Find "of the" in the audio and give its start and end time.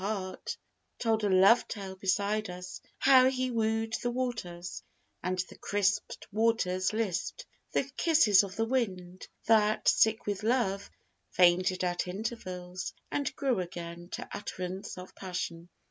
8.41-8.65